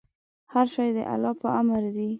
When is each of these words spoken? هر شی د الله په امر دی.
هر 0.53 0.65
شی 0.73 0.89
د 0.97 0.99
الله 1.13 1.33
په 1.41 1.47
امر 1.59 1.83
دی. 1.95 2.07